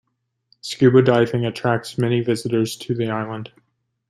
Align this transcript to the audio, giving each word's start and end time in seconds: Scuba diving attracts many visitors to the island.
Scuba 0.61 1.03
diving 1.03 1.45
attracts 1.45 1.95
many 1.99 2.21
visitors 2.21 2.75
to 2.75 2.95
the 2.95 3.11
island. 3.11 3.51